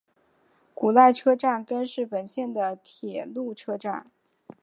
[0.73, 4.09] 古濑车站根室本线的铁路车站。